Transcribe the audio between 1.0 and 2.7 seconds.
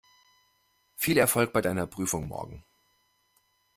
Erfolg bei deiner Prüfung morgen!